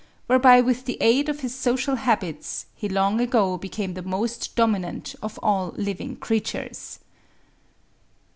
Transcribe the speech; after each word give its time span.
whereby 0.25 0.59
with 0.59 0.85
the 0.85 0.97
aid 0.99 1.29
of 1.29 1.41
his 1.41 1.53
social 1.53 1.95
habits, 1.97 2.65
he 2.73 2.89
long 2.89 3.21
ago 3.21 3.55
became 3.55 3.93
the 3.93 4.01
most 4.01 4.55
dominant 4.55 5.13
of 5.21 5.37
all 5.43 5.75
living 5.77 6.15
creatures. 6.15 6.97